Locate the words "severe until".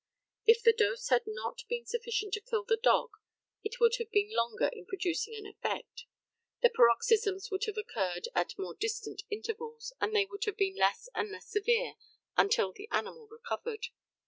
11.51-12.71